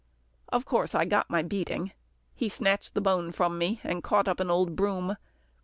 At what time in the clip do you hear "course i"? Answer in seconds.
0.65-1.05